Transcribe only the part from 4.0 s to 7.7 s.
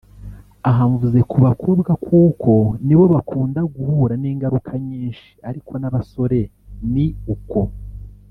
n’ingaruka nyinshi ariko n’abasore ni uko